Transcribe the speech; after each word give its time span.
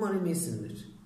Umarım 0.00 0.26
iyisindir. 0.26 0.98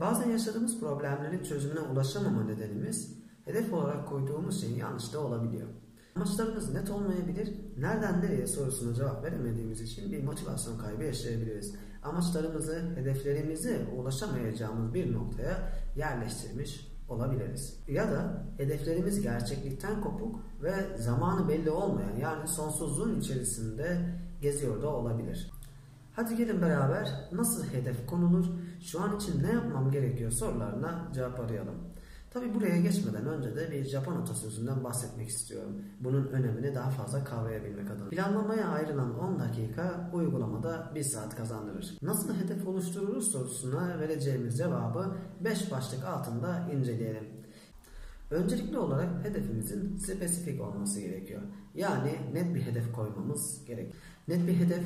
Bazen 0.00 0.30
yaşadığımız 0.30 0.80
problemlerin 0.80 1.42
çözümüne 1.42 1.80
ulaşamama 1.80 2.44
nedenimiz 2.44 3.18
hedef 3.44 3.72
olarak 3.72 4.08
koyduğumuz 4.08 4.60
şeyin 4.60 4.76
yanlış 4.76 5.12
da 5.12 5.20
olabiliyor. 5.20 5.68
Amaçlarımız 6.16 6.72
net 6.72 6.90
olmayabilir, 6.90 7.54
nereden 7.78 8.22
nereye 8.22 8.46
sorusuna 8.46 8.94
cevap 8.94 9.24
veremediğimiz 9.24 9.80
için 9.80 10.12
bir 10.12 10.24
motivasyon 10.24 10.78
kaybı 10.78 11.04
yaşayabiliriz. 11.04 11.74
Amaçlarımızı, 12.02 12.82
hedeflerimizi 12.96 13.86
ulaşamayacağımız 13.96 14.94
bir 14.94 15.12
noktaya 15.12 15.72
yerleştirmiş 15.96 16.92
olabiliriz. 17.08 17.80
Ya 17.88 18.10
da 18.10 18.46
hedeflerimiz 18.56 19.22
gerçeklikten 19.22 20.00
kopuk 20.00 20.40
ve 20.62 20.98
zamanı 20.98 21.48
belli 21.48 21.70
olmayan 21.70 22.16
yani 22.16 22.48
sonsuzluğun 22.48 23.20
içerisinde 23.20 23.98
geziyor 24.40 24.82
da 24.82 24.88
olabilir. 24.88 25.50
Hadi 26.12 26.36
gelin 26.36 26.62
beraber 26.62 27.28
nasıl 27.32 27.66
hedef 27.66 28.06
konulur, 28.06 28.46
şu 28.80 29.00
an 29.00 29.16
için 29.16 29.42
ne 29.42 29.52
yapmam 29.52 29.90
gerekiyor 29.90 30.30
sorularına 30.30 31.08
cevap 31.14 31.40
arayalım. 31.40 31.74
Tabi 32.30 32.54
buraya 32.54 32.80
geçmeden 32.80 33.26
önce 33.26 33.56
de 33.56 33.70
bir 33.70 33.84
Japon 33.84 34.16
atasözünden 34.16 34.84
bahsetmek 34.84 35.28
istiyorum. 35.28 35.82
Bunun 36.00 36.26
önemini 36.26 36.74
daha 36.74 36.90
fazla 36.90 37.24
kavrayabilmek 37.24 37.90
adına. 37.90 38.08
Planlamaya 38.08 38.68
ayrılan 38.68 39.18
10 39.18 39.38
dakika 39.38 40.10
uygulamada 40.12 40.92
1 40.94 41.02
saat 41.02 41.36
kazandırır. 41.36 41.98
Nasıl 42.02 42.34
hedef 42.34 42.66
oluştururuz 42.66 43.32
sorusuna 43.32 43.98
vereceğimiz 43.98 44.58
cevabı 44.58 45.16
5 45.40 45.70
başlık 45.70 46.04
altında 46.04 46.68
inceleyelim. 46.72 47.24
Öncelikli 48.30 48.78
olarak 48.78 49.24
hedefimizin 49.24 49.96
spesifik 49.96 50.60
olması 50.60 51.00
gerekiyor. 51.00 51.42
Yani 51.74 52.18
net 52.32 52.54
bir 52.54 52.62
hedef 52.62 52.92
koymamız 52.92 53.64
gerek. 53.64 53.94
Net 54.28 54.46
bir 54.46 54.54
hedef 54.54 54.82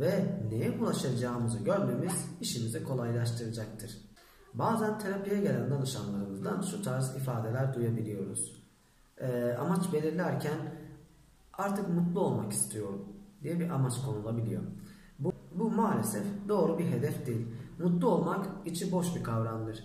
ve 0.00 0.24
neye 0.50 0.70
ulaşacağımızı 0.70 1.58
görmemiz 1.58 2.12
işimizi 2.40 2.84
kolaylaştıracaktır. 2.84 3.90
Bazen 4.54 4.98
terapiye 4.98 5.40
gelen 5.40 5.70
danışanlarımızdan 5.70 6.62
şu 6.62 6.82
tarz 6.82 7.16
ifadeler 7.16 7.74
duyabiliyoruz. 7.74 8.62
E, 9.18 9.52
amaç 9.52 9.92
belirlerken 9.92 10.58
artık 11.52 11.88
mutlu 11.88 12.20
olmak 12.20 12.52
istiyorum 12.52 13.04
diye 13.42 13.60
bir 13.60 13.70
amaç 13.70 13.94
konulabiliyor. 14.06 14.62
Bu, 15.18 15.32
bu 15.54 15.70
maalesef 15.70 16.24
doğru 16.48 16.78
bir 16.78 16.86
hedef 16.86 17.26
değil. 17.26 17.46
Mutlu 17.78 18.08
olmak 18.08 18.46
içi 18.64 18.92
boş 18.92 19.16
bir 19.16 19.22
kavramdır. 19.22 19.84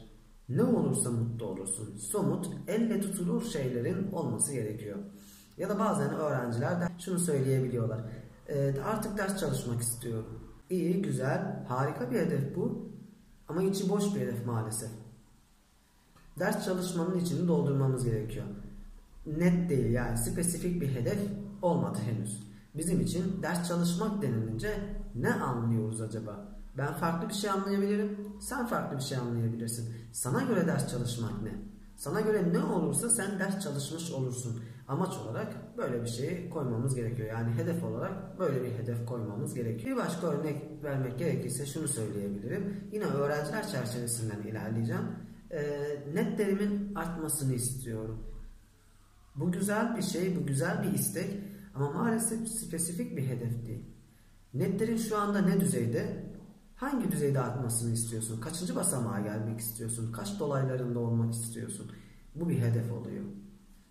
Ne 0.50 0.64
olursa 0.64 1.12
mutlu 1.12 1.46
olursun. 1.46 1.98
Somut, 1.98 2.50
elle 2.68 3.02
tutulur 3.02 3.44
şeylerin 3.44 4.12
olması 4.12 4.54
gerekiyor. 4.54 4.98
Ya 5.58 5.70
da 5.70 5.80
bazen 5.80 6.14
öğrenciler 6.14 6.82
de 6.82 6.88
şunu 7.00 7.20
söyleyebiliyorlar. 7.20 8.00
E, 8.50 8.82
artık 8.82 9.18
ders 9.18 9.40
çalışmak 9.40 9.82
istiyorum. 9.82 10.40
İyi, 10.70 11.02
güzel, 11.02 11.66
harika 11.68 12.12
bir 12.12 12.20
hedef 12.20 12.56
bu. 12.56 12.90
Ama 13.48 13.64
içi 13.64 13.90
boş 13.90 14.16
bir 14.16 14.20
hedef 14.20 14.46
maalesef. 14.46 14.90
Ders 16.40 16.66
çalışmanın 16.66 17.20
içini 17.20 17.48
doldurmamız 17.48 18.06
gerekiyor. 18.06 18.46
Net 19.26 19.70
değil 19.70 19.92
yani 19.92 20.18
spesifik 20.18 20.82
bir 20.82 20.96
hedef 20.96 21.20
olmadı 21.62 22.00
henüz. 22.06 22.44
Bizim 22.76 23.02
için 23.02 23.42
ders 23.44 23.68
çalışmak 23.68 24.22
denilince 24.22 24.98
ne 25.16 25.34
anlıyoruz 25.34 26.02
acaba? 26.02 26.56
Ben 26.78 26.94
farklı 26.94 27.30
bir 27.30 27.34
şey 27.34 27.50
anlayabilirim, 27.50 28.18
sen 28.40 28.68
farklı 28.68 28.98
bir 28.98 29.04
şey 29.04 29.18
anlayabilirsin. 29.18 29.96
Sana 30.12 30.42
göre 30.42 30.68
ders 30.68 30.92
çalışmak 30.92 31.42
ne? 31.44 31.52
Sana 31.96 32.22
göre 32.22 32.54
ne 32.54 32.60
olursa 32.60 33.10
sen 33.10 33.40
ders 33.40 33.64
çalışmış 33.64 34.12
olursun. 34.12 34.62
Amaç 34.88 35.18
olarak 35.18 35.78
böyle 35.78 36.04
bir 36.04 36.08
şeyi 36.08 36.50
koymamız 36.50 36.96
gerekiyor. 36.96 37.30
Yani 37.30 37.52
hedef 37.52 37.84
olarak 37.84 38.40
böyle 38.40 38.64
bir 38.64 38.72
hedef 38.72 39.06
koymamız 39.06 39.54
gerekiyor. 39.54 39.96
Bir 39.96 40.02
başka 40.02 40.28
örnek 40.28 40.84
vermek 40.84 41.20
gerekirse 41.20 41.66
şunu 41.66 41.88
söyleyebilirim. 41.88 42.90
Yine 42.92 43.06
öğrenciler 43.06 43.68
çerçevesinden 43.68 44.42
ilerleyeceğim. 44.42 45.06
E, 45.52 45.62
netlerimin 46.14 46.96
artmasını 46.96 47.54
istiyorum. 47.54 48.24
Bu 49.36 49.52
güzel 49.52 49.98
bir 49.98 50.02
şey, 50.02 50.36
bu 50.36 50.46
güzel 50.46 50.84
bir 50.84 51.00
istek 51.00 51.40
ama 51.76 51.92
maalesef 51.92 52.48
spesifik 52.48 53.18
bir 53.18 53.28
hedef 53.28 53.66
değil. 53.66 53.86
Netlerin 54.54 54.98
şu 54.98 55.18
anda 55.18 55.42
ne 55.42 55.60
düzeyde? 55.60 56.35
Hangi 56.76 57.12
düzeyde 57.12 57.40
artmasını 57.40 57.94
istiyorsun? 57.94 58.42
Kaçıncı 58.42 58.76
basamağa 58.76 59.20
gelmek 59.20 59.60
istiyorsun? 59.60 60.12
Kaç 60.12 60.40
dolaylarında 60.40 61.00
olmak 61.00 61.34
istiyorsun? 61.34 61.92
Bu 62.36 62.50
bir 62.50 62.60
hedef 62.60 62.92
oluyor. 62.92 63.24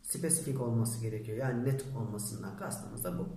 Spesifik 0.02 0.60
olması 0.60 1.00
gerekiyor. 1.00 1.38
Yani 1.38 1.64
net 1.64 1.84
olmasından 1.98 2.56
kastımız 2.56 3.04
da 3.04 3.18
bu. 3.18 3.28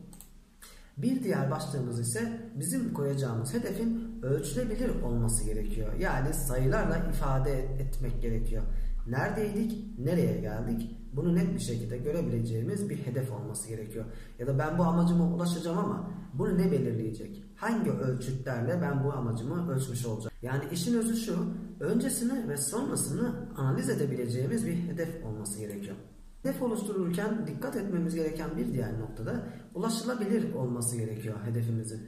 Bir 0.97 1.23
diğer 1.23 1.51
başlığımız 1.51 1.99
ise 1.99 2.51
bizim 2.55 2.93
koyacağımız 2.93 3.53
hedefin 3.53 4.19
ölçülebilir 4.23 5.01
olması 5.01 5.43
gerekiyor. 5.43 5.93
Yani 5.93 6.33
sayılarla 6.33 6.97
ifade 6.97 7.59
etmek 7.59 8.21
gerekiyor. 8.21 8.63
Neredeydik, 9.07 9.99
nereye 9.99 10.41
geldik? 10.41 10.97
Bunu 11.13 11.35
net 11.35 11.53
bir 11.53 11.59
şekilde 11.59 11.97
görebileceğimiz 11.97 12.89
bir 12.89 12.97
hedef 12.97 13.31
olması 13.31 13.67
gerekiyor. 13.67 14.05
Ya 14.39 14.47
da 14.47 14.59
ben 14.59 14.77
bu 14.77 14.83
amacıma 14.83 15.27
ulaşacağım 15.27 15.77
ama 15.77 16.11
bunu 16.33 16.57
ne 16.57 16.71
belirleyecek? 16.71 17.43
Hangi 17.55 17.91
ölçütlerle 17.91 18.81
ben 18.81 19.03
bu 19.03 19.13
amacımı 19.13 19.71
ölçmüş 19.71 20.05
olacağım? 20.05 20.35
Yani 20.41 20.63
işin 20.71 20.97
özü 20.97 21.15
şu, 21.15 21.53
öncesini 21.79 22.49
ve 22.49 22.57
sonrasını 22.57 23.35
analiz 23.57 23.89
edebileceğimiz 23.89 24.67
bir 24.67 24.75
hedef 24.75 25.25
olması 25.25 25.59
gerekiyor. 25.59 25.95
Hedef 26.43 26.61
oluştururken 26.61 27.47
dikkat 27.47 27.75
etmemiz 27.75 28.15
gereken 28.15 28.57
bir 28.57 28.73
diğer 28.73 28.99
noktada 28.99 29.43
ulaşılabilir 29.75 30.53
olması 30.53 30.97
gerekiyor 30.97 31.35
hedefimizin. 31.45 32.01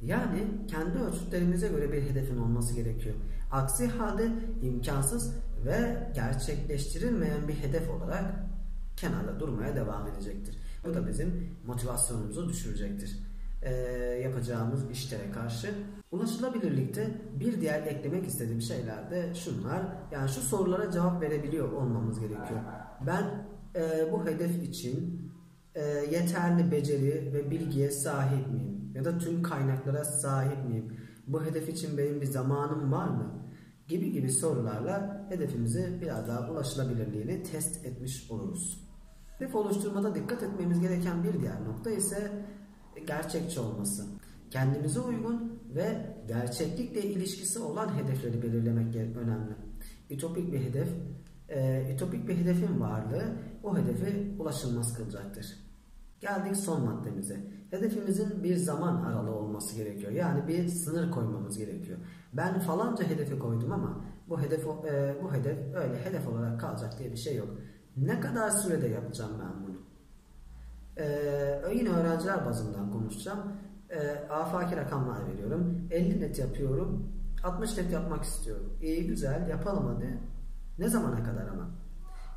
Yani 0.00 0.46
kendi 0.68 0.98
ölçütlerimize 0.98 1.68
göre 1.68 1.92
bir 1.92 2.02
hedefin 2.02 2.36
olması 2.36 2.74
gerekiyor. 2.74 3.14
Aksi 3.52 3.86
halde 3.86 4.32
imkansız 4.62 5.34
ve 5.66 6.08
gerçekleştirilmeyen 6.14 7.48
bir 7.48 7.54
hedef 7.54 7.90
olarak 7.90 8.24
kenarda 8.96 9.40
durmaya 9.40 9.76
devam 9.76 10.06
edecektir. 10.06 10.56
Bu 10.84 10.94
da 10.94 11.08
bizim 11.08 11.56
motivasyonumuzu 11.66 12.48
düşürecektir. 12.48 13.18
Ee, 13.62 13.72
yapacağımız 14.24 14.90
işlere 14.90 15.30
karşı. 15.30 15.74
Ulaşılabilirlikte 16.10 17.08
bir 17.40 17.60
diğer 17.60 17.82
eklemek 17.86 18.26
istediğim 18.26 18.62
şeyler 18.62 19.10
de 19.10 19.34
şunlar. 19.34 19.82
Yani 20.12 20.28
şu 20.28 20.40
sorulara 20.40 20.90
cevap 20.90 21.22
verebiliyor 21.22 21.72
olmamız 21.72 22.20
gerekiyor. 22.20 22.60
Ben 23.06 23.46
e, 23.76 24.12
bu 24.12 24.26
hedef 24.26 24.62
için 24.62 25.30
e, 25.74 25.82
yeterli 25.84 26.70
beceri 26.70 27.30
ve 27.34 27.50
bilgiye 27.50 27.90
sahip 27.90 28.52
miyim? 28.52 28.92
Ya 28.94 29.04
da 29.04 29.18
tüm 29.18 29.42
kaynaklara 29.42 30.04
sahip 30.04 30.68
miyim? 30.68 30.96
Bu 31.26 31.44
hedef 31.44 31.68
için 31.68 31.98
benim 31.98 32.20
bir 32.20 32.26
zamanım 32.26 32.92
var 32.92 33.08
mı? 33.08 33.40
Gibi 33.90 34.12
gibi 34.12 34.32
sorularla 34.32 35.26
hedefimizi 35.28 35.98
biraz 36.00 36.28
daha 36.28 36.50
ulaşılabilirliğini 36.50 37.42
test 37.42 37.86
etmiş 37.86 38.30
oluruz. 38.30 38.80
Hedef 39.38 39.54
oluşturmada 39.54 40.14
dikkat 40.14 40.42
etmemiz 40.42 40.80
gereken 40.80 41.24
bir 41.24 41.40
diğer 41.40 41.64
nokta 41.64 41.90
ise 41.90 42.46
gerçekçi 43.06 43.60
olması. 43.60 44.06
Kendimize 44.50 45.00
uygun 45.00 45.60
ve 45.74 46.16
gerçeklikle 46.28 47.02
ilişkisi 47.02 47.58
olan 47.58 47.94
hedefleri 47.98 48.42
belirlemek 48.42 48.96
önemli. 48.96 49.54
Ütopik 50.10 50.52
bir 50.52 50.60
hedef, 50.60 50.88
e, 51.48 51.92
ütopik 51.94 52.28
bir 52.28 52.36
hedefin 52.36 52.80
varlığı 52.80 53.36
o 53.62 53.78
hedefe 53.78 54.34
ulaşılmaz 54.38 54.94
kılacaktır. 54.96 55.46
Geldik 56.20 56.56
son 56.56 56.84
maddemize. 56.84 57.40
Hedefimizin 57.70 58.44
bir 58.44 58.56
zaman 58.56 59.02
aralığı 59.02 59.34
olması 59.34 59.76
gerekiyor. 59.76 60.12
Yani 60.12 60.48
bir 60.48 60.68
sınır 60.68 61.10
koymamız 61.10 61.58
gerekiyor. 61.58 61.98
Ben 62.32 62.60
falanca 62.60 63.04
hedefi 63.04 63.38
koydum 63.38 63.72
ama 63.72 64.04
bu 64.28 64.40
hedef 64.40 64.66
e, 64.66 65.16
bu 65.22 65.32
hedef 65.32 65.58
öyle 65.74 66.04
hedef 66.04 66.28
olarak 66.28 66.60
kalacak 66.60 66.98
diye 66.98 67.12
bir 67.12 67.16
şey 67.16 67.36
yok. 67.36 67.48
Ne 67.96 68.20
kadar 68.20 68.50
sürede 68.50 68.88
yapacağım 68.88 69.32
ben 69.40 69.66
bunu? 69.66 69.76
Ee, 70.98 71.74
yine 71.74 71.88
öğrenciler 71.88 72.46
bazından 72.46 72.90
konuşacağım. 72.92 73.52
Ee, 73.90 74.28
afaki 74.30 74.76
rakamlar 74.76 75.28
veriyorum. 75.28 75.88
50 75.90 76.20
net 76.20 76.38
yapıyorum. 76.38 77.12
60 77.44 77.76
net 77.76 77.92
yapmak 77.92 78.24
istiyorum. 78.24 78.78
İyi 78.82 79.06
güzel 79.06 79.48
yapalım 79.48 79.86
hadi. 79.94 80.18
Ne 80.78 80.88
zamana 80.88 81.22
kadar 81.24 81.46
ama? 81.48 81.70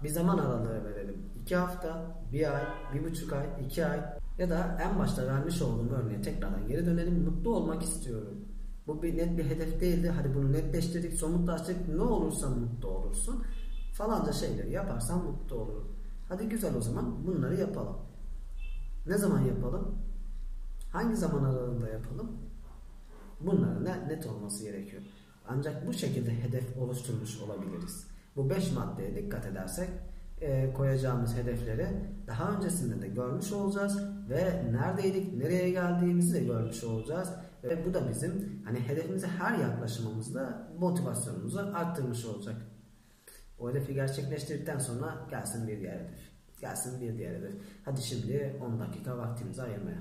Bir 0.03 0.09
zaman 0.09 0.37
aralığı 0.37 0.85
verelim. 0.85 1.25
2 1.41 1.55
hafta, 1.55 2.21
1 2.31 2.55
ay, 2.55 2.63
1,5 2.93 3.37
ay, 3.37 3.65
2 3.65 3.85
ay 3.85 3.99
ya 4.37 4.49
da 4.49 4.77
en 4.81 4.99
başta 4.99 5.27
vermiş 5.27 5.61
olduğum 5.61 5.89
örneğe 5.93 6.21
tekrardan 6.21 6.67
geri 6.67 6.85
dönelim. 6.85 7.23
Mutlu 7.23 7.55
olmak 7.55 7.83
istiyorum. 7.83 8.45
Bu 8.87 9.03
bir 9.03 9.17
net 9.17 9.37
bir 9.37 9.45
hedef 9.45 9.81
değildi. 9.81 10.09
Hadi 10.09 10.35
bunu 10.35 10.53
netleştirdik, 10.53 11.13
somutlaştırdık. 11.13 11.87
Ne 11.87 12.01
olursa 12.01 12.49
mutlu 12.49 12.87
olursun. 12.87 13.43
Falanca 13.93 14.33
şeyleri 14.33 14.71
yaparsan 14.71 15.23
mutlu 15.23 15.55
olurum. 15.55 15.95
Hadi 16.29 16.49
güzel 16.49 16.75
o 16.75 16.81
zaman 16.81 17.27
bunları 17.27 17.59
yapalım. 17.59 17.95
Ne 19.07 19.17
zaman 19.17 19.39
yapalım? 19.39 19.95
Hangi 20.91 21.15
zaman 21.15 21.43
aralığında 21.43 21.89
yapalım? 21.89 22.31
Bunların 23.41 24.09
net 24.09 24.27
olması 24.27 24.63
gerekiyor. 24.63 25.01
Ancak 25.47 25.87
bu 25.87 25.93
şekilde 25.93 26.43
hedef 26.43 26.77
oluşturmuş 26.77 27.41
olabiliriz. 27.41 28.12
Bu 28.35 28.49
5 28.49 28.71
maddeye 28.71 29.15
dikkat 29.15 29.45
edersek 29.45 29.89
e, 30.41 30.73
koyacağımız 30.73 31.35
hedefleri 31.35 31.87
daha 32.27 32.51
öncesinde 32.51 33.01
de 33.01 33.07
görmüş 33.07 33.51
olacağız 33.51 34.03
ve 34.29 34.71
neredeydik, 34.71 35.33
nereye 35.33 35.69
geldiğimizi 35.69 36.33
de 36.33 36.43
görmüş 36.43 36.83
olacağız 36.83 37.29
Ve 37.63 37.85
bu 37.85 37.93
da 37.93 38.09
bizim 38.09 38.61
hani 38.65 38.79
hedefimize 38.79 39.27
her 39.27 39.59
yaklaşımımızda 39.59 40.67
motivasyonumuzu 40.79 41.59
arttırmış 41.59 42.25
olacak. 42.25 42.55
O 43.59 43.69
hedefi 43.69 43.93
gerçekleştirdikten 43.93 44.79
sonra 44.79 45.27
gelsin 45.29 45.67
bir 45.67 45.79
diğer 45.79 45.99
hedef. 45.99 46.33
Gelsin 46.61 47.01
bir 47.01 47.17
diğer 47.17 47.35
hedef. 47.35 47.53
Hadi 47.85 48.01
şimdi 48.01 48.59
10 48.61 48.79
dakika 48.79 49.17
vaktimizi 49.17 49.61
ayırmaya. 49.61 49.97